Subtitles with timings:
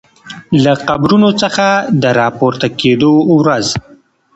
[0.63, 1.67] له قبرونو څخه
[2.01, 3.65] د راپورته کیدو ورځ